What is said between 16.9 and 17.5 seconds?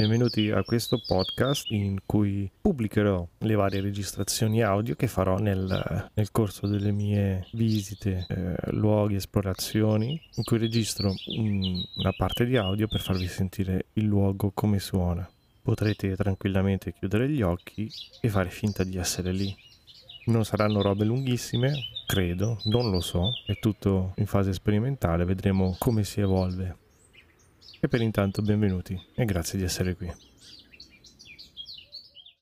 chiudere gli